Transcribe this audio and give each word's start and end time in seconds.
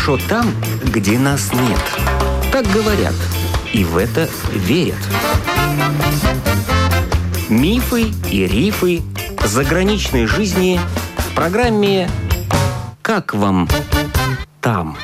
хорошо 0.00 0.18
там, 0.28 0.46
где 0.82 1.18
нас 1.18 1.52
нет. 1.52 1.78
Так 2.52 2.66
говорят, 2.72 3.14
и 3.72 3.84
в 3.84 3.96
это 3.96 4.28
верят. 4.52 4.96
Мифы 7.48 8.12
и 8.30 8.46
рифы 8.46 9.02
заграничной 9.44 10.26
жизни 10.26 10.80
в 11.18 11.34
программе 11.34 12.08
«Как 13.02 13.34
вам 13.34 13.68
там?». 14.60 14.96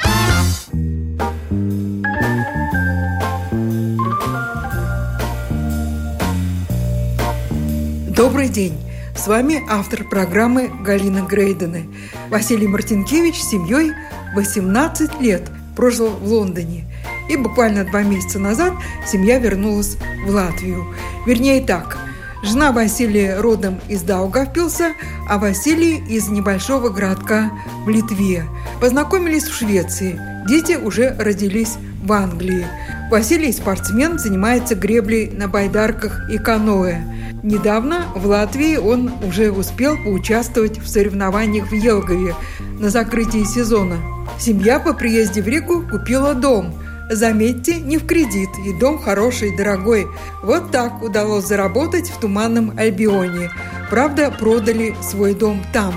Добрый 8.08 8.48
день! 8.48 8.86
С 9.14 9.28
вами 9.28 9.62
автор 9.69 10.05
программы 10.05 10.70
Галина 10.83 11.22
Грейдена. 11.22 11.83
Василий 12.28 12.69
Мартинкевич 12.69 13.42
с 13.42 13.50
семьей 13.50 13.92
18 14.36 15.20
лет 15.20 15.42
прожил 15.74 16.10
в 16.10 16.24
Лондоне. 16.24 16.84
И 17.28 17.36
буквально 17.36 17.84
два 17.84 18.02
месяца 18.02 18.38
назад 18.38 18.74
семья 19.06 19.38
вернулась 19.38 19.96
в 20.27 20.30
Латвию. 20.30 20.86
Вернее 21.27 21.60
так, 21.60 21.98
жена 22.42 22.70
Василия 22.70 23.41
родом 23.41 23.80
из 23.88 24.02
Даугавпилса, 24.02 24.92
а 25.28 25.38
Василий 25.38 25.96
из 26.08 26.28
небольшого 26.28 26.91
городка 26.91 27.50
в 27.84 27.88
Литве. 27.88 28.44
Познакомились 28.80 29.44
в 29.44 29.54
Швеции. 29.54 30.20
Дети 30.46 30.74
уже 30.74 31.16
родились 31.18 31.77
в 32.05 32.12
Англии. 32.12 32.66
Василий 33.10 33.52
спортсмен, 33.52 34.18
занимается 34.18 34.74
греблей 34.74 35.30
на 35.30 35.48
байдарках 35.48 36.30
и 36.30 36.39
каноэ. 36.39 36.98
Недавно 37.47 38.06
в 38.16 38.27
Латвии 38.27 38.77
он 38.77 39.08
уже 39.22 39.52
успел 39.52 39.97
поучаствовать 39.97 40.78
в 40.78 40.89
соревнованиях 40.89 41.69
в 41.69 41.75
Елгове 41.75 42.34
на 42.80 42.91
закрытии 42.91 43.44
сезона. 43.44 43.98
Семья 44.36 44.80
по 44.80 44.92
приезде 44.92 45.42
в 45.42 45.47
Ригу 45.47 45.86
купила 45.89 46.34
дом. 46.34 46.74
Заметьте, 47.08 47.77
не 47.77 47.98
в 47.98 48.06
кредит, 48.06 48.48
и 48.67 48.77
дом 48.80 49.00
хороший, 49.00 49.56
дорогой. 49.56 50.08
Вот 50.42 50.72
так 50.72 51.00
удалось 51.05 51.47
заработать 51.47 52.11
в 52.11 52.19
Туманном 52.19 52.77
Альбионе. 52.77 53.52
Правда, 53.91 54.33
продали 54.33 54.97
свой 55.00 55.33
дом 55.33 55.62
там. 55.72 55.94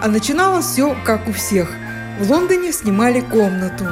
А 0.00 0.06
начиналось 0.06 0.66
все 0.66 0.94
как 1.04 1.26
у 1.28 1.32
всех. 1.32 1.72
В 2.20 2.30
Лондоне 2.30 2.72
снимали 2.72 3.18
комнату 3.18 3.84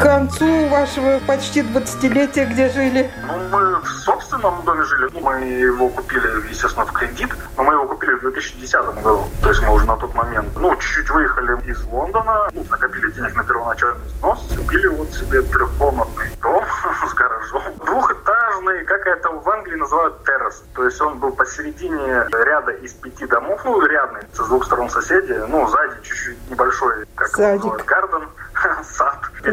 к 0.00 0.02
концу 0.02 0.66
вашего 0.68 1.20
почти 1.26 1.60
20-летия 1.60 2.50
где 2.50 2.70
жили? 2.70 3.10
Ну, 3.26 3.38
мы 3.50 3.80
в 3.82 4.09
собственном 4.40 4.64
доме 4.64 4.82
жили. 4.84 5.10
Мы 5.20 5.40
его 5.44 5.88
купили, 5.88 6.48
естественно, 6.48 6.86
в 6.86 6.92
кредит, 6.92 7.30
но 7.56 7.64
мы 7.64 7.74
его 7.74 7.86
купили 7.86 8.12
в 8.14 8.20
2010 8.20 9.02
году. 9.02 9.24
То 9.42 9.48
есть 9.48 9.62
мы 9.62 9.72
уже 9.72 9.86
на 9.86 9.96
тот 9.96 10.14
момент, 10.14 10.48
ну, 10.56 10.74
чуть-чуть 10.76 11.10
выехали 11.10 11.70
из 11.70 11.82
Лондона, 11.84 12.48
ну, 12.52 12.64
накопили 12.70 13.10
денег 13.12 13.34
на 13.36 13.44
первоначальный 13.44 14.00
взнос, 14.06 14.46
купили 14.56 14.88
вот 14.88 15.12
себе 15.12 15.42
трехкомнатный 15.42 16.30
дом 16.42 16.64
с 17.08 17.14
гаражом. 17.14 17.62
Двухэтажный, 17.84 18.84
как 18.84 19.06
это 19.06 19.30
в 19.30 19.48
Англии 19.48 19.76
называют 19.76 20.24
террас. 20.24 20.62
То 20.74 20.84
есть 20.84 21.00
он 21.00 21.18
был 21.18 21.32
посередине 21.32 22.26
ряда 22.32 22.72
из 22.72 22.92
пяти 22.94 23.26
домов, 23.26 23.60
ну, 23.64 23.80
рядный, 23.84 24.22
с 24.32 24.38
двух 24.38 24.64
сторон 24.64 24.88
соседи, 24.88 25.32
ну, 25.48 25.66
сзади 25.68 25.94
чуть-чуть 26.02 26.50
небольшой, 26.50 27.04
как 27.14 27.30
называют, 27.30 27.84
гарден, 27.84 28.09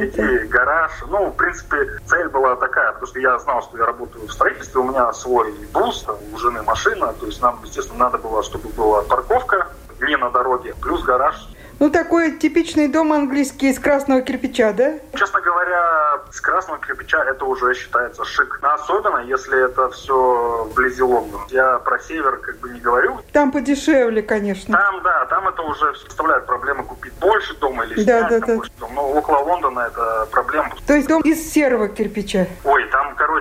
впереди 0.05 0.47
гараж. 0.47 0.91
Ну, 1.09 1.31
в 1.31 1.35
принципе, 1.35 1.99
цель 2.05 2.27
была 2.29 2.55
такая, 2.55 2.91
потому 2.93 3.07
что 3.07 3.19
я 3.19 3.37
знал, 3.39 3.61
что 3.61 3.77
я 3.77 3.85
работаю 3.85 4.27
в 4.27 4.31
строительстве, 4.31 4.81
у 4.81 4.83
меня 4.83 5.11
свой 5.13 5.53
бус, 5.73 6.05
у 6.33 6.37
жены 6.37 6.61
машина, 6.63 7.13
то 7.13 7.25
есть 7.25 7.41
нам, 7.41 7.59
естественно, 7.63 8.05
надо 8.05 8.17
было, 8.17 8.43
чтобы 8.43 8.69
была 8.69 9.01
парковка 9.03 9.67
не 10.01 10.15
на 10.17 10.29
дороге, 10.29 10.75
плюс 10.81 11.03
гараж. 11.03 11.35
Ну, 11.79 11.91
такой 11.91 12.31
типичный 12.31 12.87
дом 12.87 13.13
английский 13.13 13.69
из 13.69 13.77
красного 13.79 14.21
кирпича, 14.21 14.73
да? 14.73 14.93
Честно 15.15 15.41
говоря, 15.41 16.21
с 16.31 16.41
красного 16.41 16.79
кирпича 16.81 17.23
это 17.23 17.45
уже 17.45 17.75
считается 17.75 18.25
шик. 18.25 18.59
Но 18.63 18.73
особенно, 18.73 19.19
если 19.19 19.63
это 19.65 19.89
все 19.91 20.67
вблизи 20.71 21.03
Лондона. 21.03 21.43
Я 21.49 21.77
про 21.79 21.99
север 21.99 22.37
как 22.37 22.57
бы 22.59 22.69
не 22.71 22.79
говорю. 22.79 23.19
Там 23.31 23.51
подешевле, 23.51 24.23
конечно. 24.23 24.75
Там, 24.75 25.03
да, 25.03 25.25
там 25.25 25.47
это 25.47 25.61
уже 25.61 25.93
составляет 25.97 26.47
проблемы 26.47 26.83
купить 26.83 27.13
больше 27.19 27.53
дома 27.57 27.85
или 27.85 28.03
Да, 28.03 28.27
снять 28.27 28.29
да, 28.41 28.47
да. 28.47 28.55
больше 28.55 28.71
дома. 28.79 28.93
Но 28.95 29.09
около 29.11 29.37
Лондона 29.37 29.81
это 29.81 30.27
проблема. 30.31 30.71
То 30.87 30.95
есть 30.95 31.07
дом 31.07 31.21
из 31.21 31.51
серого 31.53 31.89
кирпича. 31.89 32.47
Ой, 32.63 32.86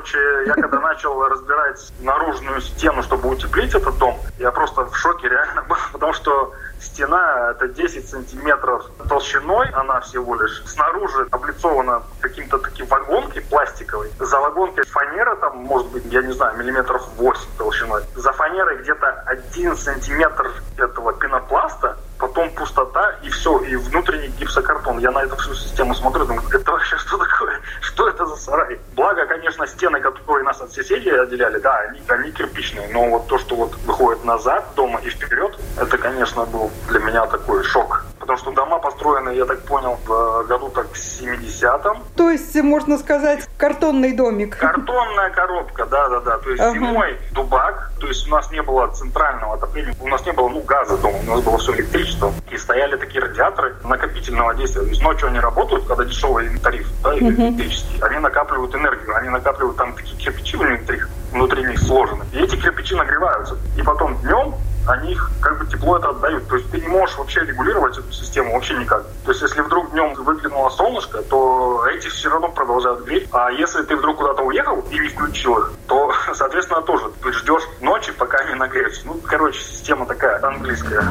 короче, 0.06 0.46
я 0.46 0.54
когда 0.54 0.80
начал 0.80 1.22
разбирать 1.24 1.92
наружную 2.00 2.60
стену, 2.60 3.02
чтобы 3.02 3.28
утеплить 3.28 3.74
этот 3.74 3.98
дом, 3.98 4.18
я 4.38 4.50
просто 4.50 4.86
в 4.86 4.96
шоке 4.96 5.28
реально 5.28 5.62
был, 5.62 5.76
потому 5.92 6.12
что 6.12 6.52
стена 6.80 7.52
это 7.52 7.68
10 7.68 8.08
сантиметров 8.08 8.84
толщиной, 9.08 9.68
она 9.70 10.00
всего 10.00 10.34
лишь. 10.36 10.62
Снаружи 10.66 11.26
облицована 11.30 12.02
каким-то 12.20 12.58
таким 12.58 12.86
вагонкой 12.86 13.42
пластиковой. 13.42 14.10
За 14.18 14.40
вагонкой 14.40 14.84
фанера 14.84 15.36
там, 15.36 15.58
может 15.58 15.88
быть, 15.88 16.04
я 16.06 16.22
не 16.22 16.32
знаю, 16.32 16.56
миллиметров 16.58 17.02
8 17.16 17.40
толщиной. 17.58 18.02
За 18.14 18.32
фанерой 18.32 18.78
где-то 18.78 19.24
1 19.26 19.76
сантиметр 19.76 20.50
этого 20.76 21.12
пенопласта, 21.14 21.96
потом 22.18 22.50
пустота 22.50 23.16
и 23.22 23.30
все, 23.30 23.58
и 23.60 23.76
внутренний 23.76 24.28
гипсокартон. 24.28 24.98
Я 24.98 25.10
на 25.10 25.22
эту 25.22 25.36
всю 25.36 25.54
систему 25.54 25.94
смотрю, 25.94 26.26
думаю, 26.26 26.46
это 26.52 26.70
вообще 26.70 26.96
что 26.96 27.18
такое? 27.18 27.60
Что 27.80 28.08
это 28.08 28.26
за 28.26 28.36
сарай? 28.36 28.80
Благо, 28.94 29.25
конечно, 29.56 29.66
стены, 29.66 30.00
которые 30.00 30.44
нас 30.44 30.60
от 30.60 30.72
соседей 30.72 31.10
отделяли, 31.10 31.58
да, 31.58 31.76
они, 31.88 32.00
они 32.08 32.30
кирпичные, 32.32 32.88
но 32.92 33.08
вот 33.08 33.26
то, 33.26 33.38
что 33.38 33.56
вот 33.56 33.74
выходит 33.86 34.24
назад 34.24 34.64
дома 34.76 35.00
и 35.00 35.08
вперед, 35.08 35.58
это, 35.78 35.98
конечно, 35.98 36.44
был 36.46 36.70
для 36.88 37.00
меня 37.00 37.26
такой 37.26 37.62
шок. 37.64 38.04
Потому 38.18 38.38
что 38.38 38.50
дома 38.50 38.75
построены, 39.06 39.36
я 39.36 39.44
так 39.44 39.60
понял, 39.62 39.98
в 40.06 40.44
году 40.46 40.68
так 40.70 40.86
70-м. 40.94 42.02
То 42.16 42.30
есть, 42.30 42.54
можно 42.56 42.98
сказать, 42.98 43.48
картонный 43.56 44.12
домик. 44.12 44.56
Картонная 44.56 45.30
коробка, 45.30 45.86
да-да-да. 45.86 46.38
То 46.38 46.50
есть 46.50 46.62
Ага. 46.62 46.72
зимой 46.72 47.16
дубак, 47.32 47.92
то 48.00 48.06
есть 48.06 48.26
у 48.28 48.30
нас 48.30 48.50
не 48.50 48.62
было 48.62 48.88
центрального 48.88 49.54
отопления, 49.54 49.94
у 50.00 50.08
нас 50.08 50.24
не 50.26 50.32
было, 50.32 50.48
ну, 50.48 50.60
газа 50.62 50.96
дома, 50.98 51.18
у 51.26 51.30
нас 51.30 51.42
было 51.42 51.58
все 51.58 51.74
электричество. 51.74 52.32
И 52.50 52.58
стояли 52.58 52.96
такие 52.96 53.22
радиаторы 53.22 53.76
накопительного 53.84 54.54
действия. 54.54 54.82
То 54.82 54.88
есть 54.88 55.02
ночью 55.02 55.28
они 55.28 55.40
работают, 55.40 55.86
когда 55.86 56.04
дешевый 56.04 56.48
тариф, 56.58 56.88
да, 57.02 57.16
электрический. 57.16 58.00
Они 58.02 58.18
накапливают 58.18 58.74
энергию, 58.74 59.16
они 59.16 59.28
накапливают 59.28 59.76
там 59.76 59.94
такие 59.94 60.16
кирпичи 60.16 60.56
внутри, 60.56 61.00
внутри 61.32 61.64
них 61.64 61.78
сложены. 61.80 62.24
И 62.32 62.38
эти 62.38 62.56
кирпичи 62.56 62.94
нагреваются. 62.94 63.56
И 63.76 63.82
потом 63.82 64.16
днем 64.18 64.54
они 64.88 65.12
их 65.12 65.30
как 65.40 65.58
бы 65.58 65.66
тепло 65.66 65.98
это 65.98 66.10
отдают. 66.10 66.48
То 66.48 66.56
есть 66.56 66.70
ты 66.70 66.80
не 66.80 66.88
можешь 66.88 67.16
вообще 67.18 67.40
регулировать 67.40 67.98
эту 67.98 68.10
систему 68.12 68.54
вообще 68.54 68.74
никак. 68.74 69.04
То 69.24 69.30
есть 69.30 69.42
если 69.42 69.60
вдруг 69.60 69.90
днем 69.90 70.14
выглянуло 70.14 70.68
солнышко, 70.70 71.22
то 71.22 71.84
эти 71.88 72.08
все 72.08 72.30
равно 72.30 72.48
продолжают 72.48 73.04
греть. 73.04 73.28
А 73.32 73.50
если 73.50 73.82
ты 73.82 73.96
вдруг 73.96 74.18
куда-то 74.18 74.42
уехал 74.42 74.84
и 74.90 74.98
не 74.98 75.08
включил 75.08 75.58
их, 75.58 75.72
то, 75.86 76.12
соответственно, 76.34 76.82
тоже 76.82 77.10
ты 77.22 77.32
ждешь 77.32 77.62
ночи, 77.80 78.12
пока 78.12 78.38
они 78.38 78.54
нагреются. 78.54 79.06
Ну, 79.06 79.20
короче, 79.24 79.60
система 79.60 80.06
такая 80.06 80.42
английская. 80.44 81.04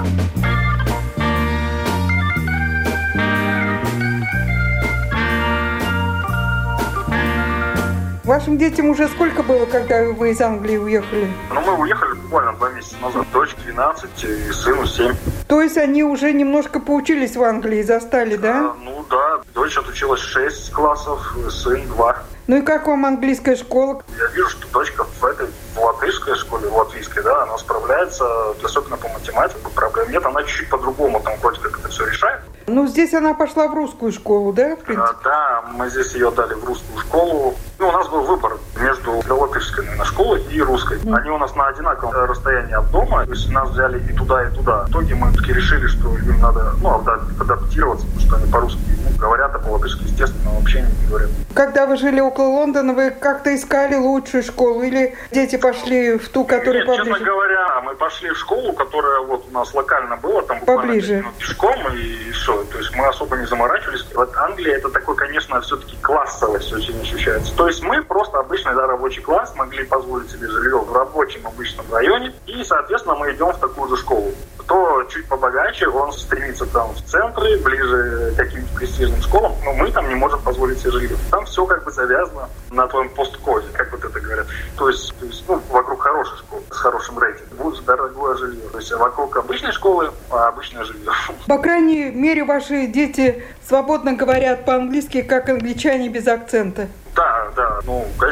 Вашим 8.23 8.57
детям 8.57 8.89
уже 8.89 9.07
сколько 9.07 9.43
было, 9.43 9.67
когда 9.67 10.03
вы 10.05 10.31
из 10.31 10.41
Англии 10.41 10.77
уехали? 10.77 11.31
Ну, 11.53 11.61
мы 11.61 11.77
уехали 11.77 12.14
буквально 12.25 12.53
два 12.53 12.69
месяца 12.69 12.95
назад. 13.01 13.25
Дочь 13.31 13.55
12 13.63 14.23
и 14.23 14.51
сыну 14.51 14.85
7. 14.85 15.15
То 15.47 15.61
есть 15.61 15.77
они 15.77 16.03
уже 16.03 16.33
немножко 16.33 16.79
поучились 16.79 17.35
в 17.35 17.43
Англии, 17.43 17.81
застали, 17.83 18.35
да? 18.35 18.71
А, 18.71 18.75
ну 18.83 19.05
да, 19.09 19.41
дочь 19.53 19.77
отучилась 19.77 20.21
6 20.21 20.71
классов, 20.71 21.35
сын 21.49 21.87
2. 21.87 22.17
Ну 22.47 22.57
и 22.57 22.61
как 22.61 22.87
вам 22.87 23.05
английская 23.05 23.55
школа? 23.55 24.03
Я 24.19 24.27
вижу, 24.27 24.49
что 24.49 24.67
дочка 24.71 25.03
в 25.03 25.23
этой 25.25 25.47
в 25.75 25.79
латышской 25.79 26.35
школе, 26.35 26.67
в 26.67 26.75
латвийской, 26.75 27.23
да, 27.23 27.43
она 27.43 27.57
справляется, 27.57 28.25
особенно 28.63 28.97
по 28.97 29.07
математике, 29.09 29.59
проблем 29.73 30.11
нет, 30.11 30.25
она 30.25 30.43
чуть-чуть 30.43 30.69
по-другому 30.69 31.19
там 31.21 31.33
вроде 31.41 31.59
как 31.59 31.79
это 31.79 31.89
все 31.89 32.05
решает. 32.05 32.41
Ну, 32.67 32.87
здесь 32.87 33.13
она 33.13 33.33
пошла 33.33 33.67
в 33.67 33.73
русскую 33.75 34.11
школу, 34.11 34.51
да, 34.53 34.77
А, 34.87 35.13
да, 35.23 35.65
мы 35.73 35.89
здесь 35.89 36.13
ее 36.13 36.31
дали 36.31 36.53
в 36.55 36.65
русскую 36.65 36.99
школу. 36.99 37.55
Ну, 37.77 37.89
у 37.89 37.91
нас 37.91 38.07
был 38.07 38.21
выбор 38.21 38.57
между 38.79 39.21
латышской, 39.29 39.83
наверное, 39.83 40.05
школой 40.05 40.41
и 40.49 40.61
русской. 40.61 40.97
Они 41.13 41.29
у 41.29 41.37
нас 41.37 41.55
на 41.55 41.67
одинаковом 41.67 42.13
расстоянии 42.29 42.73
от 42.73 42.89
дома, 42.91 43.25
то 43.25 43.31
есть 43.31 43.49
нас 43.49 43.69
взяли 43.69 43.99
и 43.99 44.13
туда, 44.13 44.47
и 44.47 44.53
туда. 44.53 44.85
В 44.85 44.91
итоге 44.91 45.15
мы 45.15 45.31
таки 45.33 45.51
решили, 45.53 45.87
что 45.87 46.15
им 46.17 46.39
надо, 46.39 46.73
ну, 46.81 46.89
адап- 46.89 47.41
адаптироваться, 47.41 48.05
потому 48.07 48.21
что 48.27 48.35
они 48.37 48.51
по-русски 48.51 48.79
ну, 49.03 49.17
говорят, 49.19 49.53
а 49.55 49.59
по-латышски, 49.59 50.03
естественно, 50.03 50.51
вообще 50.57 50.81
не 50.83 51.07
говорят. 51.07 51.29
Когда 51.53 51.85
вы 51.85 51.97
жили 51.97 52.19
около 52.21 52.47
Лондона, 52.47 52.93
вы 52.93 53.11
как-то 53.11 53.53
искали 53.55 53.95
лучшую 53.95 54.43
школу 54.43 54.81
или 54.81 55.15
дети 55.31 55.57
пошли 55.57 56.17
в 56.17 56.29
ту, 56.29 56.45
которая 56.45 56.85
Нет, 56.85 56.87
поближе? 56.87 57.09
честно 57.11 57.25
говоря, 57.25 57.81
мы 57.81 57.95
пошли 57.95 58.29
в 58.29 58.37
школу, 58.37 58.73
которая 58.73 59.19
вот 59.21 59.45
у 59.49 59.51
нас 59.53 59.73
локально 59.73 60.17
была, 60.17 60.41
там 60.43 60.59
буквально 60.59 60.81
Поближе. 60.83 61.15
минут 61.17 61.35
пешком, 61.35 61.75
и 61.93 62.31
все. 62.31 62.63
То 62.65 62.77
есть 62.77 62.95
мы 62.95 63.05
особо 63.07 63.37
не 63.37 63.45
заморачивались. 63.45 64.05
Вот 64.15 64.35
Англия 64.35 64.77
это 64.77 64.89
такой, 64.89 65.15
конечно, 65.15 65.59
все-таки 65.61 65.97
классовость 66.01 66.71
очень 66.73 66.99
ощущается. 67.01 67.55
То 67.55 67.64
есть 67.67 67.83
мы 67.83 68.01
просто 68.03 68.39
обычный 68.39 68.75
да, 68.75 68.87
рабочий 68.87 69.21
класс 69.21 69.53
могли 69.55 69.85
позволить 69.85 70.29
себе 70.29 70.47
жилье 70.47 70.77
в 70.77 70.93
рабочем 70.93 71.45
обычном 71.47 71.85
районе, 71.91 72.33
и, 72.45 72.63
соответственно, 72.63 73.15
мы 73.15 73.31
идем 73.33 73.51
в 73.51 73.59
такую 73.59 73.89
же 73.89 73.97
школу. 73.97 74.31
Кто 74.57 75.03
чуть 75.03 75.27
побогаче, 75.27 75.87
он 75.87 76.11
стремится 76.11 76.65
там 76.65 76.93
в 76.93 77.01
центры, 77.03 77.57
ближе 77.59 78.33
к 78.33 78.37
каким-то 78.37 78.75
престижным 78.75 79.21
школам, 79.21 79.53
но 79.63 79.73
мы 79.73 79.91
там 79.91 80.09
не 80.09 80.15
можем 80.15 80.41
позволить 80.41 80.79
себе 80.79 80.91
жилье. 80.91 81.17
Там 81.29 81.45
все 81.45 81.65
как 81.65 81.83
бы 81.83 81.91
завязано 81.91 82.49
на 82.71 82.87
твоем 82.87 83.09
посткоде, 83.09 83.67
как 83.73 83.91
вот 83.91 84.03
это 84.03 84.19
говорят. 84.19 84.47
То 84.77 84.89
есть, 84.89 85.13
то 85.19 85.25
есть 85.25 85.43
ну, 85.47 85.61
вокруг 85.69 86.01
хорошей 86.01 86.37
школы 86.37 86.63
с 86.69 86.77
хорошим 86.77 87.19
рейтингом 87.19 87.57
будет 87.57 87.85
дорогое 87.85 88.35
жилье. 88.37 88.67
То 88.71 88.79
есть 88.79 88.91
вокруг 88.91 89.37
обычной 89.37 89.71
школы 89.71 90.11
а 90.31 90.47
обычное 90.47 90.83
жилье. 90.83 91.11
По 91.47 91.57
крайней 91.57 92.11
мере, 92.11 92.43
ваши 92.43 92.87
дети 92.87 93.43
свободно 93.67 94.13
говорят 94.13 94.65
по-английски, 94.65 95.21
как 95.21 95.49
англичане 95.49 96.09
без 96.09 96.27
акцента. 96.27 96.87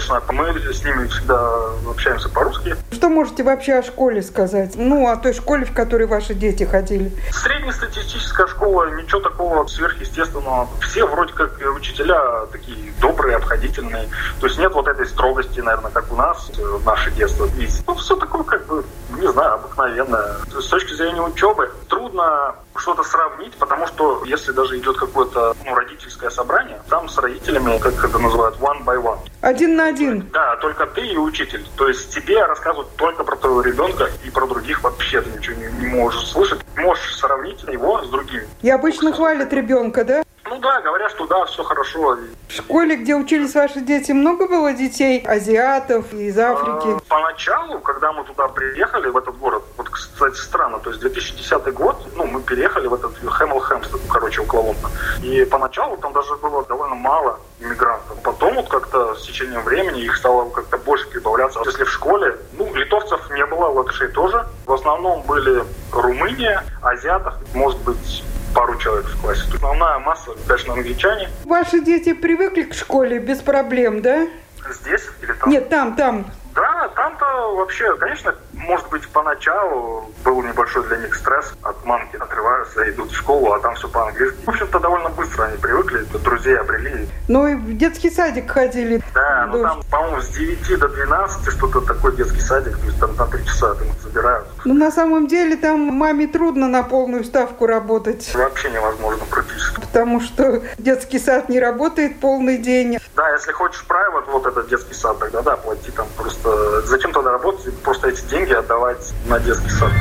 Конечно, 0.08 0.22
мы 0.34 0.74
с 0.74 0.84
ними 0.84 1.08
всегда 1.08 1.50
общаемся 1.90 2.30
по-русски. 2.30 2.76
Что 2.92 3.10
можете 3.10 3.44
вообще 3.44 3.76
о 3.76 3.84
школе 3.84 4.22
сказать? 4.22 4.74
Ну, 4.76 5.08
о 5.10 5.16
той 5.16 5.34
школе, 5.34 5.66
в 5.66 5.74
которой 5.74 6.08
ваши 6.08 6.34
дети 6.34 6.64
ходили. 6.64 7.12
Среднестатистическая 7.32 8.48
школа, 8.48 8.90
ничего 8.96 9.22
такого 9.22 9.66
сверхъестественного. 9.68 10.68
Все 10.82 11.06
вроде 11.06 11.34
как 11.34 11.60
учителя 11.76 12.46
такие 12.52 12.83
добрые, 13.04 13.36
обходительные. 13.36 14.08
То 14.40 14.48
есть 14.48 14.58
нет 14.58 14.72
вот 14.74 14.88
этой 14.88 15.06
строгости, 15.06 15.60
наверное, 15.60 15.92
как 15.92 16.12
у 16.12 16.16
нас 16.16 16.50
в 16.56 16.86
наше 16.86 17.12
детство. 17.12 17.46
И, 17.58 17.68
ну, 17.86 17.96
все 17.96 18.16
такое 18.16 18.44
как 18.44 18.66
бы, 18.66 18.86
не 19.20 19.28
знаю, 19.28 19.56
обыкновенное. 19.56 20.38
С 20.58 20.68
точки 20.68 20.94
зрения 20.94 21.22
учебы 21.22 21.70
трудно 21.90 22.56
что-то 22.78 23.04
сравнить, 23.04 23.54
потому 23.56 23.88
что 23.88 24.24
если 24.26 24.52
даже 24.54 24.80
идет 24.80 24.98
какое-то 24.98 25.56
ну, 25.66 25.76
родительское 25.76 26.30
собрание, 26.30 26.82
там 26.90 27.10
с 27.10 27.18
родителями, 27.18 27.78
как 27.78 27.94
это 28.04 28.18
называют, 28.18 28.58
one 28.60 28.84
by 28.86 29.02
one. 29.02 29.20
Один 29.42 29.76
на 29.76 29.88
один. 29.88 30.30
Да, 30.32 30.56
только 30.56 30.88
ты 30.88 31.06
и 31.06 31.18
учитель. 31.18 31.66
То 31.76 31.90
есть 31.90 32.14
тебе 32.16 32.44
рассказывают 32.46 32.96
только 32.96 33.26
про 33.26 33.36
твоего 33.36 33.62
ребенка 33.62 34.10
и 34.24 34.30
про 34.30 34.48
других 34.48 34.82
вообще 34.82 35.22
ты 35.22 35.30
ничего 35.38 35.56
не, 35.58 35.68
не 35.74 35.88
можешь 35.88 36.26
слышать. 36.28 36.62
Можешь 36.78 37.16
сравнить 37.18 37.62
его 37.64 38.02
с 38.02 38.10
другими. 38.10 38.48
И 38.62 38.70
обычно 38.70 39.12
хвалят 39.12 39.52
ребенка, 39.52 40.06
да? 40.06 40.23
Да, 40.64 40.80
говорят, 40.80 41.12
что 41.12 41.28
да, 41.28 41.46
все 41.46 41.62
хорошо. 41.62 42.18
В 42.48 42.54
школе, 42.54 42.96
где 42.96 43.16
учились 43.16 43.54
ваши 43.54 43.82
дети, 43.82 44.14
много 44.14 44.48
было 44.48 44.72
детей, 44.72 45.22
азиатов 45.28 46.14
из 46.14 46.40
Африки? 46.40 46.96
А, 46.96 47.02
Поначалу, 47.10 47.80
когда 47.80 48.14
мы 48.14 48.24
туда 48.24 48.48
приехали, 48.48 49.10
в 49.10 49.18
этот 49.18 49.38
город, 49.38 49.64
вот, 49.76 49.90
кстати, 49.90 50.38
странно, 50.38 50.80
то 50.80 50.90
есть 50.90 51.02
2010 51.02 51.74
год, 51.74 51.98
ну, 52.16 52.26
мы 52.28 52.42
переехали 52.42 52.88
в 52.88 52.94
этот 52.94 53.12
Хэмл 53.18 53.60
Хэмстед, 53.60 54.00
короче, 54.10 54.42
Лондона. 54.42 54.90
И 55.22 55.44
поначалу 55.44 55.98
там 55.98 56.14
даже 56.14 56.36
было 56.38 56.64
довольно 56.66 56.96
мало 56.96 57.40
иммигрантов. 57.60 58.22
Потом 58.24 58.56
вот 58.56 58.70
как-то 58.70 59.16
с 59.16 59.24
течением 59.24 59.64
времени 59.64 60.02
их 60.02 60.16
стало 60.16 60.50
как-то 60.50 60.78
больше 60.78 61.10
прибавляться. 61.10 61.60
Если 61.66 61.84
в 61.84 61.92
школе, 61.92 62.38
ну, 62.54 62.74
литовцев 62.74 63.20
не 63.32 63.46
было, 63.48 63.66
латышей 63.68 64.08
тоже. 64.08 64.46
В 64.66 64.72
основном 64.74 65.24
были 65.24 65.66
Румыния, 65.92 66.64
азиатов, 66.82 67.34
может 67.54 67.82
быть, 67.82 68.24
пару 68.54 68.78
человек 68.78 69.06
в 69.08 69.22
классе. 69.22 69.44
Основная 69.54 70.00
масса, 70.00 70.32
конечно, 70.48 70.74
англичане. 70.74 71.30
Ваши 71.46 71.82
дети 71.82 72.14
привыкли 72.14 72.64
к 72.64 72.74
школе 72.74 73.20
без 73.20 73.40
проблем, 73.40 74.02
да? 74.02 74.28
Здесь 74.70 75.04
или 75.22 75.34
там? 75.34 75.50
Нет, 75.50 75.70
там, 75.70 75.96
там. 75.96 76.26
Да, 76.56 76.88
там-то 76.90 77.56
вообще, 77.56 77.96
конечно, 77.98 78.36
может 78.54 78.88
быть, 78.90 79.08
поначалу 79.10 80.12
был 80.24 80.44
небольшой 80.44 80.86
для 80.88 80.98
них 80.98 81.16
стресс. 81.16 81.54
От 81.64 81.84
мамки 81.84 82.16
отрываются, 82.16 82.88
идут 82.92 83.12
в 83.12 83.16
школу, 83.16 83.54
а 83.54 83.60
там 83.60 83.74
все 83.74 83.90
по-английски. 83.90 84.38
В 84.46 84.50
общем-то, 84.50 84.80
довольно 84.80 85.10
быстро 85.10 85.46
они 85.46 85.58
привыкли, 85.58 86.06
друзей 86.20 86.58
обрели. 86.60 87.08
Ну 87.28 87.48
и 87.48 87.56
в 87.56 87.76
детский 87.76 88.12
садик 88.12 88.52
ходили. 88.52 89.02
Да, 89.16 89.33
ну 89.48 89.54
Дождь. 89.54 89.64
там, 89.64 89.82
по-моему, 89.90 90.22
с 90.22 90.28
9 90.30 90.80
до 90.80 90.88
12 90.90 91.52
что-то 91.52 91.82
такой 91.82 92.16
детский 92.16 92.40
садик, 92.42 92.78
то 92.78 92.86
есть 92.86 93.00
там 93.00 93.16
на 93.16 93.26
3 93.28 93.46
часа 93.46 93.74
там 93.76 93.88
забирают. 94.04 94.48
Ну, 94.66 94.74
на 94.74 94.92
самом 94.92 95.28
деле, 95.28 95.56
там 95.56 95.80
маме 95.80 96.28
трудно 96.28 96.68
на 96.68 96.84
полную 96.84 97.24
ставку 97.24 97.66
работать, 97.68 98.34
Вообще 98.34 98.70
невозможно 98.72 99.24
практически. 99.30 99.82
потому 99.82 100.22
что 100.22 100.62
детский 100.78 101.20
сад 101.20 101.50
не 101.50 101.60
работает 101.60 102.20
полный 102.20 102.58
день. 102.58 103.00
Да, 103.16 103.30
если 103.34 103.52
хочешь 103.52 103.86
private, 103.88 104.32
вот 104.32 104.46
этот 104.48 104.68
детский 104.70 104.94
сад, 104.94 105.20
тогда 105.20 105.42
да, 105.42 105.56
плати 105.58 105.92
там 105.92 106.08
просто... 106.18 106.82
Зачем 106.88 107.12
тогда 107.12 107.32
работать? 107.32 107.78
Просто 107.84 108.10
эти 108.10 108.22
деньги 108.26 108.54
отдавать 108.54 109.14
на 109.28 109.40
детский 109.40 109.70
сад. 109.70 109.92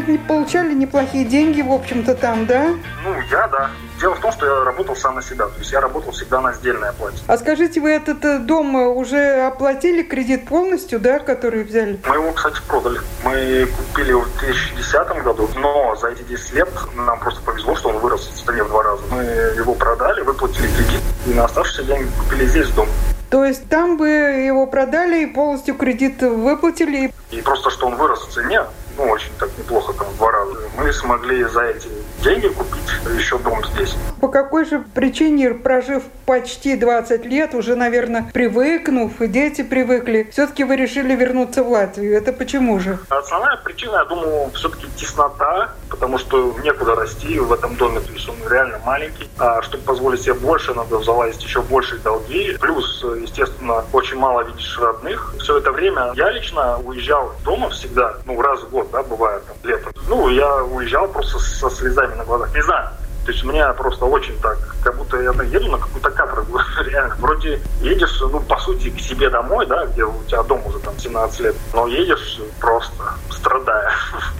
Наверное, 0.00 0.26
получали 0.26 0.74
неплохие 0.74 1.24
деньги, 1.24 1.62
в 1.62 1.72
общем-то, 1.72 2.14
там, 2.14 2.46
да? 2.46 2.74
Ну, 3.04 3.14
я, 3.30 3.48
да. 3.48 3.70
Дело 4.00 4.14
в 4.14 4.20
том, 4.20 4.32
что 4.32 4.46
я 4.46 4.64
работал 4.64 4.94
сам 4.96 5.14
на 5.14 5.22
себя. 5.22 5.46
То 5.46 5.58
есть 5.58 5.72
я 5.72 5.80
работал 5.80 6.12
всегда 6.12 6.40
на 6.40 6.52
сдельной 6.52 6.90
оплате. 6.90 7.18
А 7.26 7.38
скажите, 7.38 7.80
вы 7.80 7.90
этот 7.90 8.24
э, 8.24 8.38
дом 8.38 8.74
уже 8.74 9.46
оплатили 9.46 10.02
кредит 10.02 10.46
полностью, 10.46 11.00
да, 11.00 11.18
который 11.18 11.64
взяли? 11.64 11.98
Мы 12.06 12.14
его, 12.14 12.32
кстати, 12.32 12.58
продали. 12.66 13.00
Мы 13.24 13.66
купили 13.66 14.10
его 14.10 14.22
в 14.22 14.38
2010 14.38 15.22
году, 15.24 15.48
но 15.56 15.96
за 15.96 16.08
эти 16.08 16.22
10 16.22 16.52
лет 16.54 16.68
нам 16.94 17.18
просто 17.18 17.40
повезло, 17.42 17.74
что 17.76 17.88
он 17.88 17.98
вырос 17.98 18.26
в 18.26 18.46
цене 18.46 18.64
в 18.64 18.68
два 18.68 18.82
раза. 18.82 19.02
Мы 19.10 19.22
его 19.56 19.74
продали, 19.74 20.20
выплатили 20.20 20.66
кредит, 20.66 21.00
и 21.26 21.30
на 21.32 21.44
оставшиеся 21.44 21.84
деньги 21.84 22.08
купили 22.18 22.46
здесь 22.46 22.68
дом. 22.70 22.88
То 23.30 23.44
есть 23.44 23.68
там 23.68 23.96
вы 23.96 24.08
его 24.08 24.66
продали 24.66 25.22
и 25.22 25.26
полностью 25.26 25.74
кредит 25.74 26.22
выплатили. 26.22 27.12
И 27.30 27.40
просто, 27.42 27.70
что 27.70 27.86
он 27.86 27.96
вырос 27.96 28.20
в 28.20 28.32
цене, 28.32 28.62
ну, 28.96 29.04
очень 29.04 29.32
так 29.38 29.50
неплохо, 29.58 29.92
там, 29.92 30.06
в 30.08 30.16
два 30.16 30.30
раза. 30.30 30.54
Мы 30.78 30.92
смогли 30.92 31.44
за 31.44 31.62
эти 31.62 31.88
деньги 32.22 32.48
купить 32.48 32.82
еще 33.16 33.38
дом 33.38 33.62
здесь. 33.74 33.94
По 34.20 34.28
какой 34.28 34.64
же 34.64 34.84
причине, 34.94 35.50
прожив 35.50 36.02
почти 36.24 36.76
20 36.76 37.24
лет, 37.26 37.54
уже, 37.54 37.76
наверное, 37.76 38.30
привыкнув, 38.32 39.20
и 39.20 39.28
дети 39.28 39.62
привыкли, 39.62 40.28
все-таки 40.32 40.64
вы 40.64 40.76
решили 40.76 41.14
вернуться 41.14 41.62
в 41.62 41.68
Латвию? 41.68 42.16
Это 42.16 42.32
почему 42.32 42.80
же? 42.80 42.98
Основная 43.08 43.56
причина, 43.58 43.96
я 43.96 44.04
думаю, 44.04 44.50
все-таки 44.54 44.86
теснота, 44.96 45.72
потому 45.90 46.18
что 46.18 46.56
некуда 46.62 46.94
расти 46.94 47.38
в 47.38 47.52
этом 47.52 47.76
доме, 47.76 48.00
то 48.00 48.12
есть 48.12 48.28
он 48.28 48.36
реально 48.50 48.78
маленький. 48.84 49.28
А 49.38 49.62
чтобы 49.62 49.84
позволить 49.84 50.22
себе 50.22 50.34
больше, 50.34 50.74
надо 50.74 51.00
залазить 51.00 51.42
еще 51.42 51.62
больше 51.62 51.98
долги. 51.98 52.56
Плюс, 52.60 53.04
естественно, 53.20 53.84
очень 53.92 54.18
мало 54.18 54.42
видишь 54.42 54.78
родных. 54.80 55.34
Все 55.38 55.58
это 55.58 55.70
время 55.72 56.12
я 56.14 56.30
лично 56.30 56.78
уезжал 56.78 57.32
дома 57.44 57.70
всегда, 57.70 58.16
ну, 58.24 58.40
раз 58.40 58.62
в 58.62 58.70
год, 58.70 58.85
да, 58.92 59.02
бывает, 59.02 59.42
там, 59.46 59.56
летом. 59.64 59.92
Ну, 60.08 60.28
я 60.28 60.64
уезжал 60.64 61.08
просто 61.08 61.38
со 61.38 61.70
слезами 61.70 62.14
на 62.14 62.24
глазах. 62.24 62.54
Не 62.54 62.62
знаю, 62.62 62.88
то 63.26 63.32
есть 63.32 63.44
у 63.44 63.48
меня 63.48 63.72
просто 63.72 64.04
очень 64.04 64.38
так, 64.38 64.56
как 64.84 64.96
будто 64.96 65.20
я 65.20 65.32
еду 65.42 65.68
на 65.68 65.78
какую-то 65.78 66.10
каторгу, 66.12 66.60
реально. 66.84 67.16
Вроде 67.18 67.60
едешь, 67.80 68.20
ну, 68.20 68.38
по 68.40 68.56
сути, 68.58 68.90
к 68.90 69.00
себе 69.00 69.28
домой, 69.30 69.66
да, 69.66 69.84
где 69.86 70.04
у 70.04 70.22
тебя 70.28 70.44
дом 70.44 70.64
уже 70.64 70.78
там 70.78 70.96
17 70.96 71.40
лет, 71.40 71.56
но 71.74 71.88
едешь 71.88 72.40
просто 72.60 73.02
страдая. 73.30 73.90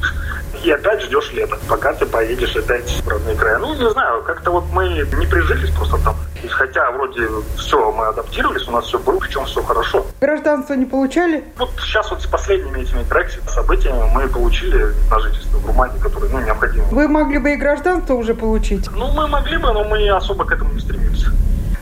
И 0.62 0.70
опять 0.70 1.02
ждешь 1.02 1.32
лета, 1.32 1.58
пока 1.68 1.94
ты 1.94 2.06
поедешь 2.06 2.54
опять 2.54 2.88
в 3.04 3.08
родные 3.08 3.34
края. 3.34 3.58
Ну, 3.58 3.74
не 3.74 3.90
знаю, 3.90 4.22
как-то 4.22 4.52
вот 4.52 4.64
мы 4.72 4.88
не 4.88 5.26
прижились 5.26 5.74
просто 5.74 5.98
там. 6.04 6.16
Хотя 6.56 6.90
вроде 6.90 7.28
все, 7.58 7.92
мы 7.92 8.06
адаптировались, 8.06 8.66
у 8.66 8.70
нас 8.70 8.86
все 8.86 8.98
было, 8.98 9.18
причем 9.18 9.44
все 9.44 9.62
хорошо. 9.62 10.06
Гражданство 10.22 10.72
не 10.72 10.86
получали? 10.86 11.44
Вот 11.58 11.68
сейчас 11.78 12.10
вот 12.10 12.22
с 12.22 12.26
последними 12.26 12.80
этими 12.80 13.00
Brexit 13.00 13.46
событиями 13.50 14.10
мы 14.14 14.26
получили 14.26 14.94
на 15.10 15.20
жительство 15.20 15.58
в 15.58 15.66
Румынии, 15.66 15.98
которое, 15.98 16.30
ну, 16.30 16.40
необходимо. 16.40 16.86
Вы 16.86 17.08
могли 17.08 17.38
бы 17.38 17.52
и 17.52 17.56
гражданство 17.56 18.14
уже 18.14 18.34
получить. 18.34 18.88
Ну, 18.90 19.12
мы 19.12 19.28
могли 19.28 19.58
бы, 19.58 19.70
но 19.70 19.84
мы 19.84 20.08
особо 20.08 20.46
к 20.46 20.52
этому 20.52 20.72
не 20.72 20.80
стремимся. 20.80 21.30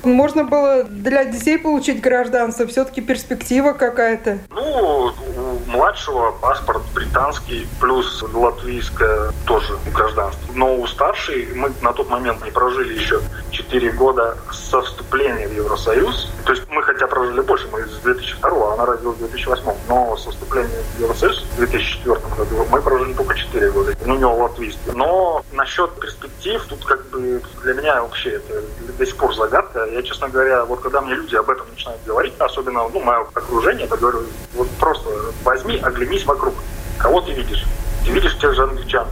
Можно 0.02 0.44
было 0.44 0.84
для 0.84 1.24
детей 1.24 1.56
получить 1.56 2.00
гражданство, 2.00 2.66
все-таки 2.66 3.00
перспектива 3.00 3.72
какая-то. 3.72 4.38
Ну, 4.50 5.12
у 5.36 5.70
младшего 5.70 6.32
паспорт 6.32 6.82
британский, 6.94 7.66
плюс 7.80 8.22
латвийское 8.34 9.32
тоже 9.46 9.78
гражданство. 9.94 10.52
Но 10.54 10.76
у 10.76 10.86
старшей 10.86 11.48
мы 11.54 11.72
на 11.80 11.92
тот 11.92 12.10
момент 12.10 12.44
не 12.44 12.50
прожили 12.50 12.98
еще 12.98 13.20
4 13.54 13.92
года 13.92 14.36
со 14.52 14.82
вступления 14.82 15.48
в 15.48 15.52
Евросоюз. 15.52 16.30
То 16.44 16.52
есть 16.52 16.64
мы 16.68 16.82
хотя 16.82 17.06
прожили 17.06 17.40
больше, 17.40 17.68
мы 17.72 17.86
с 17.86 17.98
2002, 18.02 18.50
а 18.50 18.74
она 18.74 18.86
родилась 18.86 19.16
в 19.16 19.20
2008. 19.20 19.62
Но 19.88 20.16
с 20.16 20.26
вступлением 20.26 20.82
в 20.96 21.00
Евросоюз 21.00 21.42
в 21.42 21.56
2004 21.56 22.16
году 22.36 22.66
мы 22.70 22.82
прожили 22.82 23.14
только 23.14 23.34
4 23.36 23.70
года. 23.70 23.96
У 24.04 24.08
нее 24.08 24.26
латвийский. 24.26 24.92
Но 24.92 25.44
насчет 25.52 25.90
перспектив, 26.00 26.64
тут 26.68 26.84
как 26.84 27.06
бы 27.06 27.40
для 27.62 27.74
меня 27.74 28.02
вообще 28.02 28.30
это 28.30 28.62
до 28.98 29.06
сих 29.06 29.16
пор 29.16 29.34
загадка. 29.34 29.84
Я, 29.86 30.02
честно 30.02 30.28
говоря, 30.28 30.64
вот 30.64 30.80
когда 30.80 31.00
мне 31.00 31.14
люди 31.14 31.36
об 31.36 31.48
этом 31.48 31.66
начинают 31.70 32.02
говорить, 32.04 32.34
особенно 32.38 32.88
ну, 32.88 33.00
мое 33.00 33.20
окружение, 33.34 33.86
я 33.88 33.96
говорю, 33.96 34.24
вот 34.54 34.68
просто 34.80 35.08
возьми, 35.44 35.78
оглянись 35.78 36.24
вокруг. 36.26 36.54
Кого 36.98 37.20
ты 37.20 37.32
видишь? 37.32 37.64
Ты 38.04 38.10
видишь 38.12 38.36
тех 38.38 38.54
же 38.54 38.62
англичан, 38.62 39.06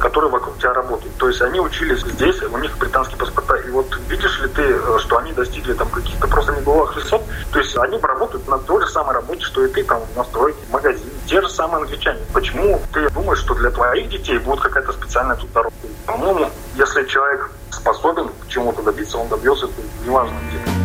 которые 0.00 0.30
вокруг 0.30 0.58
тебя 0.58 0.72
работают. 0.72 1.14
То 1.16 1.28
есть 1.28 1.40
они 1.42 1.60
учились 1.60 2.00
здесь, 2.00 2.42
у 2.42 2.58
них 2.58 2.76
британские 2.78 3.18
паспорта. 3.18 3.56
И 3.56 3.70
вот 3.70 3.86
видишь 4.08 4.40
ли 4.40 4.48
ты, 4.48 4.62
э, 4.62 4.98
что 4.98 5.18
они 5.18 5.32
достигли 5.32 5.74
там 5.74 5.88
каких-то 5.88 6.26
просто 6.26 6.52
небывалых 6.52 6.96
высот? 6.96 7.22
То 7.52 7.58
есть 7.58 7.76
они 7.76 7.98
работают 7.98 8.48
на 8.48 8.58
той 8.58 8.80
же 8.82 8.88
самой 8.88 9.14
работе, 9.14 9.42
что 9.42 9.64
и 9.64 9.68
ты 9.68 9.84
там 9.84 10.00
на 10.16 10.24
стройке, 10.24 10.58
в 10.68 10.72
магазине. 10.72 11.10
Те 11.26 11.40
же 11.40 11.48
самые 11.48 11.82
англичане. 11.82 12.20
Почему 12.32 12.80
ты 12.92 13.08
думаешь, 13.10 13.38
что 13.38 13.54
для 13.54 13.70
твоих 13.70 14.08
детей 14.08 14.38
будет 14.38 14.60
какая-то 14.60 14.92
специальная 14.92 15.36
тут 15.36 15.52
дорога? 15.52 15.74
По-моему, 16.06 16.50
если 16.74 17.04
человек 17.04 17.50
способен 17.70 18.28
к 18.28 18.48
чему-то 18.48 18.82
добиться, 18.82 19.18
он 19.18 19.28
добьется, 19.28 19.68
неважно 20.04 20.34
где. 20.48 20.79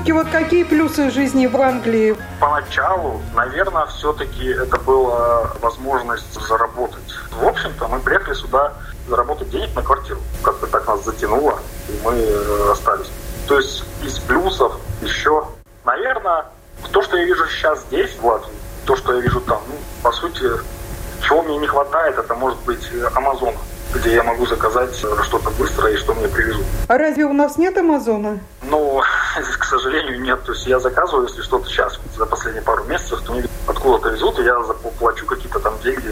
Все-таки 0.00 0.12
вот 0.12 0.28
какие 0.30 0.64
плюсы 0.64 1.10
жизни 1.10 1.46
в 1.46 1.60
Англии? 1.60 2.16
Поначалу, 2.40 3.20
наверное, 3.34 3.84
все-таки 3.86 4.48
это 4.48 4.78
была 4.78 5.50
возможность 5.60 6.32
заработать. 6.48 7.14
В 7.30 7.46
общем-то, 7.46 7.86
мы 7.86 8.00
приехали 8.00 8.32
сюда 8.32 8.72
заработать 9.08 9.50
денег 9.50 9.76
на 9.76 9.82
квартиру. 9.82 10.18
Как-то 10.42 10.66
так 10.68 10.86
нас 10.86 11.04
затянуло, 11.04 11.58
и 11.90 12.00
мы 12.02 12.14
э, 12.14 12.72
остались. 12.72 13.10
То 13.46 13.58
есть 13.58 13.84
из 14.02 14.18
плюсов 14.20 14.72
еще, 15.02 15.44
наверное, 15.84 16.46
то, 16.92 17.02
что 17.02 17.18
я 17.18 17.24
вижу 17.24 17.46
сейчас 17.48 17.82
здесь, 17.82 18.16
в 18.16 18.24
Латвии, 18.24 18.54
то, 18.86 18.96
что 18.96 19.12
я 19.12 19.20
вижу 19.20 19.42
там, 19.42 19.60
ну, 19.68 19.74
по 20.02 20.12
сути, 20.12 20.46
чего 21.20 21.42
мне 21.42 21.58
не 21.58 21.66
хватает, 21.66 22.16
это 22.16 22.34
может 22.34 22.58
быть 22.60 22.88
Амазон, 23.14 23.54
где 23.94 24.14
я 24.14 24.22
могу 24.22 24.46
заказать 24.46 24.94
что-то 24.94 25.50
быстро 25.50 25.90
и 25.90 25.96
что 25.96 26.14
мне 26.14 26.28
привезут. 26.28 26.64
А 26.88 26.98
разве 26.98 27.24
у 27.24 27.32
нас 27.32 27.58
нет 27.58 27.76
Амазона? 27.76 28.40
Ну, 28.62 29.02
к 29.58 29.64
сожалению, 29.64 30.20
нет. 30.20 30.42
То 30.44 30.52
есть 30.52 30.66
я 30.66 30.78
заказываю, 30.78 31.26
если 31.26 31.42
что-то 31.42 31.68
сейчас, 31.68 31.98
за 32.16 32.26
последние 32.26 32.62
пару 32.62 32.84
месяцев, 32.84 33.20
то 33.22 33.32
мне 33.32 33.44
откуда-то 33.66 34.10
везут, 34.10 34.38
и 34.38 34.44
я 34.44 34.62
заплачу 34.62 35.26
какие-то 35.26 35.60
там 35.60 35.74
деньги 35.82 36.10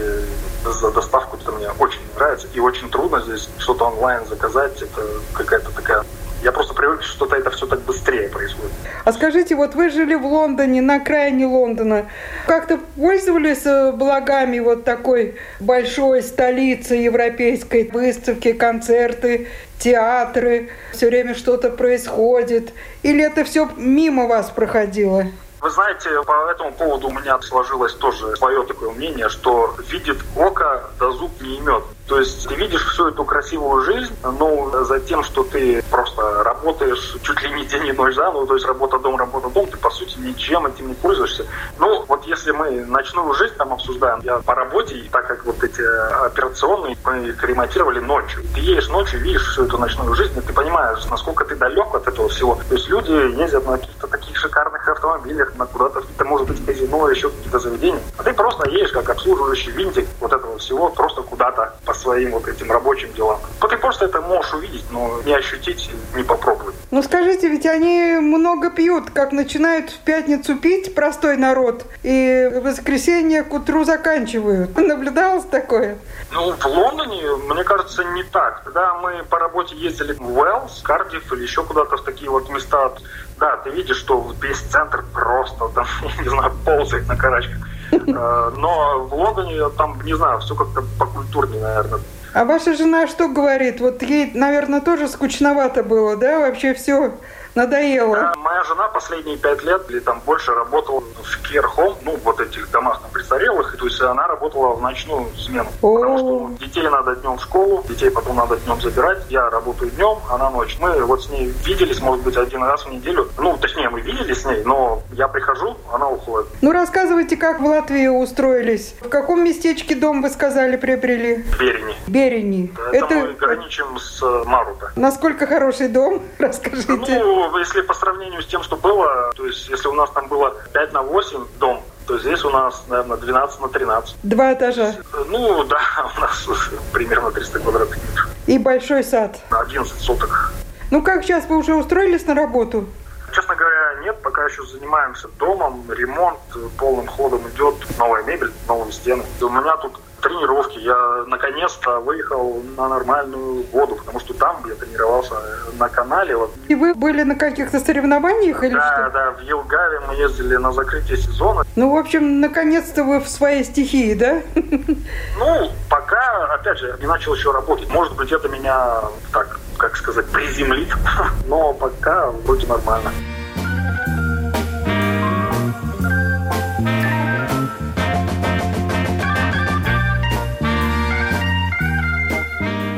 за 0.65 0.91
доставку. 0.91 1.37
Это 1.37 1.51
мне 1.51 1.69
очень 1.79 2.01
нравится. 2.15 2.47
И 2.53 2.59
очень 2.59 2.89
трудно 2.89 3.21
здесь 3.21 3.49
что-то 3.57 3.85
онлайн 3.85 4.25
заказать. 4.27 4.81
Это 4.81 5.01
какая-то 5.33 5.71
такая 5.71 6.03
я 6.43 6.51
просто 6.51 6.73
привык, 6.73 7.03
что 7.03 7.19
что-то 7.19 7.35
это 7.35 7.51
все 7.51 7.65
так 7.65 7.81
быстрее 7.81 8.29
происходит. 8.29 8.71
А 9.03 9.13
скажите, 9.13 9.55
вот 9.55 9.75
вы 9.75 9.89
жили 9.89 10.15
в 10.15 10.25
Лондоне, 10.25 10.81
на 10.81 10.95
окраине 10.95 11.45
Лондона. 11.45 12.07
Как-то 12.47 12.79
пользовались 12.95 13.65
э, 13.65 13.91
благами 13.91 14.59
вот 14.59 14.83
такой 14.85 15.35
большой 15.59 16.21
столицы 16.23 16.95
европейской, 16.95 17.89
выставки, 17.91 18.53
концерты, 18.53 19.47
театры, 19.79 20.69
все 20.93 21.07
время 21.07 21.35
что-то 21.35 21.69
происходит? 21.69 22.71
Или 23.03 23.23
это 23.23 23.43
все 23.43 23.69
мимо 23.77 24.27
вас 24.27 24.49
проходило? 24.49 25.25
Вы 25.61 25.69
знаете, 25.71 26.09
по 26.25 26.49
этому 26.51 26.71
поводу 26.71 27.09
у 27.09 27.11
меня 27.11 27.37
сложилось 27.41 27.93
тоже 27.95 28.35
свое 28.37 28.63
такое 28.63 28.91
мнение, 28.91 29.27
что 29.27 29.75
видит 29.89 30.17
око, 30.37 30.89
да 30.99 31.11
зуб 31.11 31.31
не 31.41 31.57
имет. 31.57 31.83
То 32.09 32.19
есть 32.19 32.47
ты 32.47 32.55
видишь 32.55 32.83
всю 32.87 33.09
эту 33.09 33.23
красивую 33.23 33.83
жизнь, 33.83 34.11
но 34.23 34.83
за 34.83 34.99
тем, 34.99 35.23
что 35.23 35.43
ты 35.43 35.83
просто 35.91 36.43
работаешь 36.43 37.17
чуть 37.21 37.41
ли 37.43 37.51
не 37.51 37.65
день 37.65 37.85
и 37.85 37.91
ночь, 37.91 38.15
да, 38.15 38.31
ну 38.31 38.47
то 38.47 38.55
есть 38.55 38.65
работа 38.65 38.97
дом, 38.97 39.15
работа 39.15 39.49
дом, 39.49 39.67
ты 39.67 39.77
по 39.77 39.91
сути 39.91 40.17
ничем 40.17 40.65
этим 40.65 40.87
не 40.87 40.95
пользуешься. 40.95 41.45
Ну 41.77 42.03
вот 42.07 42.25
если 42.25 42.49
мы 42.51 42.83
ночную 42.85 43.31
жизнь 43.35 43.53
там 43.57 43.73
обсуждаем, 43.73 44.21
я 44.23 44.39
по 44.39 44.55
работе, 44.55 44.95
и 44.95 45.07
так 45.09 45.27
как 45.27 45.45
вот 45.45 45.63
эти 45.63 45.81
операционные 46.25 46.97
мы 47.05 47.27
их 47.27 47.43
ремонтировали 47.43 47.99
ночью, 47.99 48.41
ты 48.55 48.61
едешь 48.61 48.89
ночью, 48.89 49.19
видишь 49.19 49.47
всю 49.47 49.65
эту 49.65 49.77
ночную 49.77 50.15
жизнь, 50.15 50.35
и 50.35 50.41
ты 50.41 50.51
понимаешь, 50.51 51.05
насколько 51.11 51.45
ты 51.45 51.55
далек 51.55 51.93
от 51.93 52.07
этого 52.07 52.27
всего. 52.29 52.57
То 52.67 52.73
есть 52.73 52.89
люди 52.89 53.11
ездят 53.39 53.67
на 53.67 53.77
каких-то 53.77 54.07
таких 54.07 54.35
шикарных 54.35 54.87
автомобилях, 54.89 55.55
на 55.57 55.67
куда-то, 55.67 55.99
это 55.99 56.25
может 56.25 56.47
быть 56.47 56.65
казино, 56.65 57.07
еще 57.09 57.29
какие-то 57.29 57.59
заведения, 57.59 58.01
а 58.17 58.23
ты 58.23 58.33
просто 58.33 58.67
едешь 58.67 58.91
как 58.91 59.07
обслуживающий 59.11 59.71
винтик 59.73 60.07
вот 60.19 60.33
этого 60.33 60.57
всего, 60.57 60.89
просто 60.89 61.21
куда-то 61.21 61.75
по 61.85 61.93
своим 61.99 62.31
вот 62.31 62.47
этим 62.47 62.71
рабочим 62.71 63.11
делам. 63.13 63.39
Вот 63.61 63.69
ты 63.69 63.77
просто 63.77 64.05
это 64.05 64.21
можешь 64.21 64.53
увидеть, 64.53 64.85
но 64.91 65.21
не 65.25 65.33
ощутить, 65.33 65.89
не 66.15 66.23
попробовать. 66.23 66.75
Ну 66.91 67.03
скажите, 67.03 67.47
ведь 67.49 67.65
они 67.65 68.17
много 68.19 68.69
пьют, 68.69 69.11
как 69.11 69.31
начинают 69.31 69.89
в 69.91 69.99
пятницу 69.99 70.55
пить 70.55 70.95
простой 70.95 71.37
народ, 71.37 71.85
и 72.03 72.49
в 72.53 72.61
воскресенье 72.61 73.43
к 73.43 73.53
утру 73.53 73.83
заканчивают. 73.83 74.75
Наблюдалось 74.77 75.45
такое? 75.45 75.97
Ну, 76.31 76.53
в 76.53 76.65
Лондоне, 76.65 77.21
мне 77.47 77.63
кажется, 77.63 78.03
не 78.03 78.23
так. 78.23 78.63
Когда 78.63 78.95
мы 78.95 79.23
по 79.29 79.39
работе 79.39 79.75
ездили 79.75 80.13
в 80.13 80.37
Уэллс, 80.37 80.81
Кардиф 80.83 81.31
или 81.33 81.43
еще 81.43 81.63
куда-то 81.63 81.97
в 81.97 82.03
такие 82.03 82.29
вот 82.29 82.49
места, 82.49 82.91
да, 83.39 83.57
ты 83.57 83.69
видишь, 83.69 83.97
что 83.97 84.33
весь 84.41 84.59
центр 84.59 85.03
просто, 85.13 85.71
я 86.17 86.23
не 86.23 86.29
знаю, 86.29 86.51
ползает 86.65 87.07
на 87.07 87.15
карачках. 87.15 87.68
Э, 87.91 88.51
но 88.57 89.07
в 89.09 89.13
Лондоне 89.13 89.69
там, 89.77 89.99
не 90.03 90.15
знаю, 90.15 90.39
все 90.39 90.55
как-то 90.55 90.83
покультурнее, 90.97 91.61
наверное. 91.61 91.99
А 92.33 92.45
ваша 92.45 92.75
жена 92.75 93.07
что 93.07 93.27
говорит? 93.27 93.81
Вот 93.81 94.01
ей, 94.03 94.31
наверное, 94.33 94.81
тоже 94.81 95.07
скучновато 95.07 95.83
было, 95.83 96.15
да? 96.15 96.39
Вообще 96.39 96.73
все 96.73 97.13
надоело. 97.55 98.15
Да, 98.15 98.33
моя 98.37 98.63
жена 98.63 98.87
последние 98.89 99.37
пять 99.37 99.63
лет 99.63 99.81
или 99.89 99.99
там 99.99 100.21
больше 100.25 100.53
работала 100.53 101.01
в 101.01 101.29
home, 101.51 101.95
ну, 102.03 102.17
вот 102.23 102.39
этих 102.39 102.69
домах 102.71 103.01
там 103.01 103.11
престарелых, 103.11 103.75
то 103.77 103.85
есть 103.85 103.99
она 104.01 104.27
работала 104.27 104.75
в 104.75 104.81
ночную 104.81 105.27
смену. 105.35 105.69
О-о-о. 105.81 105.99
Потому 105.99 106.17
что 106.17 106.65
детей 106.65 106.87
надо 106.87 107.15
днем 107.15 107.37
в 107.37 107.41
школу, 107.41 107.83
детей 107.87 108.09
потом 108.11 108.35
надо 108.35 108.57
днем 108.57 108.79
забирать. 108.81 109.19
Я 109.29 109.49
работаю 109.49 109.91
днем, 109.91 110.17
она 110.29 110.49
ночь. 110.49 110.77
Мы 110.79 111.03
вот 111.05 111.23
с 111.23 111.29
ней 111.29 111.53
виделись, 111.65 112.01
может 112.01 112.23
быть, 112.23 112.37
один 112.37 112.63
раз 112.63 112.85
в 112.85 112.91
неделю. 112.91 113.29
Ну, 113.37 113.57
точнее, 113.57 113.89
мы 113.89 114.01
виделись 114.01 114.41
с 114.41 114.45
ней, 114.45 114.63
но 114.63 115.01
я 115.13 115.27
прихожу, 115.27 115.75
она 115.91 116.07
уходит. 116.07 116.47
Ну, 116.61 116.71
рассказывайте, 116.71 117.35
как 117.35 117.59
в 117.59 117.65
Латвии 117.65 118.07
устроились. 118.07 118.95
В 119.01 119.09
каком 119.09 119.43
местечке 119.43 119.95
дом, 119.95 120.21
вы 120.21 120.29
сказали, 120.29 120.77
приобрели? 120.77 121.43
Берени. 121.59 121.95
Берени. 122.19 122.73
Это, 122.91 123.05
Это 123.05 123.15
мы 123.15 123.33
граничим 123.33 123.97
с 123.97 124.21
Марута. 124.45 124.91
Насколько 124.95 125.47
хороший 125.47 125.87
дом? 125.87 126.21
Расскажите. 126.39 126.91
Ну, 126.97 127.57
если 127.57 127.81
по 127.81 127.93
сравнению 127.93 128.41
с 128.41 128.47
тем, 128.47 128.61
что 128.63 128.75
было, 128.75 129.31
то 129.35 129.45
есть 129.45 129.69
если 129.69 129.87
у 129.87 129.93
нас 129.93 130.09
там 130.11 130.27
было 130.27 130.55
5 130.73 130.93
на 130.93 131.01
8 131.01 131.45
дом, 131.59 131.81
то 132.05 132.17
здесь 132.17 132.43
у 132.43 132.49
нас, 132.49 132.83
наверное, 132.89 133.17
12 133.17 133.61
на 133.61 133.69
13. 133.69 134.15
Два 134.23 134.53
этажа? 134.53 134.95
Ну, 135.27 135.63
да, 135.63 135.79
у 136.17 136.19
нас 136.19 136.49
примерно 136.91 137.31
300 137.31 137.59
квадратных 137.59 137.97
метров. 137.97 138.27
И 138.47 138.57
большой 138.57 139.03
сад? 139.03 139.39
11 139.51 139.99
соток. 140.01 140.51
Ну 140.91 141.03
как 141.03 141.23
сейчас, 141.23 141.45
вы 141.45 141.57
уже 141.57 141.75
устроились 141.75 142.25
на 142.25 142.33
работу? 142.33 142.87
Честно 143.31 143.55
говоря, 143.55 144.01
нет, 144.03 144.19
пока 144.23 144.43
еще 144.45 144.65
занимаемся 144.65 145.27
домом, 145.37 145.85
ремонт 145.91 146.39
полным 146.79 147.05
ходом 147.05 147.47
идет, 147.49 147.75
новая 147.99 148.23
мебель, 148.23 148.51
новые 148.67 148.91
стены. 148.91 149.23
У 149.39 149.49
меня 149.49 149.77
тут 149.77 149.99
тренировки. 150.19 150.79
Я 150.79 151.23
наконец-то 151.27 151.99
выехал 151.99 152.61
на 152.77 152.87
нормальную 152.87 153.65
воду, 153.71 153.95
потому 153.95 154.19
что 154.19 154.33
там 154.33 154.63
я 154.67 154.75
тренировался 154.75 155.35
на 155.77 155.89
канале. 155.89 156.35
Вот. 156.35 156.51
И 156.67 156.75
вы 156.75 156.93
были 156.93 157.23
на 157.23 157.35
каких-то 157.35 157.79
соревнованиях 157.79 158.63
или 158.63 158.73
да, 158.73 158.93
что? 158.93 159.01
Да, 159.03 159.09
да, 159.09 159.31
в 159.31 159.41
Елгаве 159.41 159.99
мы 160.07 160.15
ездили 160.15 160.55
на 160.55 160.71
закрытие 160.71 161.17
сезона. 161.17 161.63
Ну, 161.75 161.93
в 161.93 161.97
общем, 161.97 162.39
наконец-то 162.39 163.03
вы 163.03 163.19
в 163.19 163.29
своей 163.29 163.63
стихии, 163.63 164.13
да? 164.13 164.41
Ну, 164.55 165.71
пока, 165.89 166.53
опять 166.53 166.79
же, 166.79 166.95
не 166.99 167.07
начал 167.07 167.33
еще 167.33 167.51
работать. 167.51 167.89
Может 167.89 168.15
быть, 168.15 168.31
это 168.31 168.47
меня, 168.49 169.01
так, 169.31 169.59
как 169.77 169.95
сказать, 169.95 170.27
приземлит, 170.27 170.89
но 171.47 171.73
пока 171.73 172.31
вроде 172.31 172.67
нормально. 172.67 173.11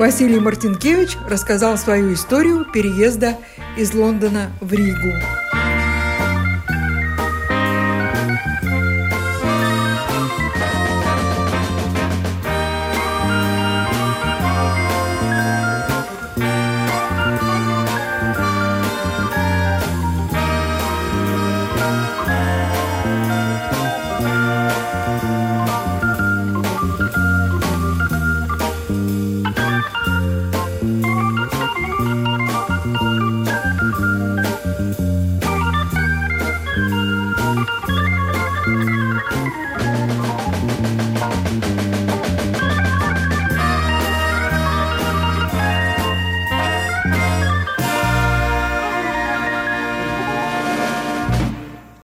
Василий 0.01 0.39
Мартинкевич 0.39 1.15
рассказал 1.29 1.77
свою 1.77 2.15
историю 2.15 2.65
переезда 2.65 3.37
из 3.77 3.93
Лондона 3.93 4.51
в 4.59 4.73
Ригу. 4.73 5.13